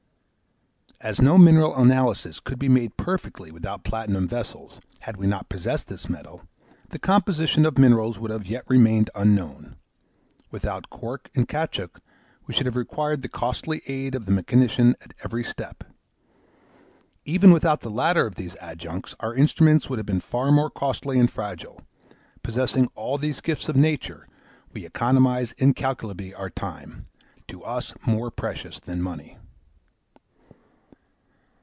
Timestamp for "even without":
17.25-17.81